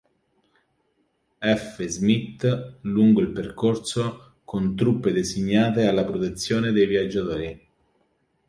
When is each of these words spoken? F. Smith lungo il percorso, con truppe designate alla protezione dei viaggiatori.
F. 1.41 1.85
Smith 1.87 2.73
lungo 2.81 3.21
il 3.21 3.29
percorso, 3.29 4.37
con 4.43 4.75
truppe 4.75 5.11
designate 5.11 5.85
alla 5.85 6.03
protezione 6.03 6.71
dei 6.71 6.87
viaggiatori. 6.87 7.69